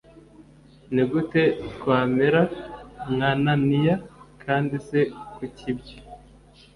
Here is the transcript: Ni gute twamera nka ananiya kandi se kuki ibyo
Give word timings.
Ni 0.93 1.03
gute 1.11 1.41
twamera 1.73 2.41
nka 3.13 3.29
ananiya 3.37 3.95
kandi 4.43 4.75
se 4.87 4.99
kuki 5.35 5.65
ibyo 5.71 5.97